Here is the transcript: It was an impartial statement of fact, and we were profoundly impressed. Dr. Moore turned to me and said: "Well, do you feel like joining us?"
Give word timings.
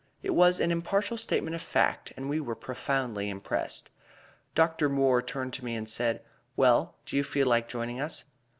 It 0.23 0.31
was 0.31 0.59
an 0.59 0.71
impartial 0.71 1.15
statement 1.15 1.55
of 1.55 1.61
fact, 1.61 2.11
and 2.17 2.27
we 2.27 2.39
were 2.39 2.55
profoundly 2.55 3.29
impressed. 3.29 3.91
Dr. 4.55 4.89
Moore 4.89 5.21
turned 5.21 5.53
to 5.53 5.63
me 5.63 5.75
and 5.75 5.87
said: 5.87 6.23
"Well, 6.55 6.95
do 7.05 7.15
you 7.15 7.23
feel 7.23 7.45
like 7.45 7.67
joining 7.69 8.01
us?" 8.01 8.23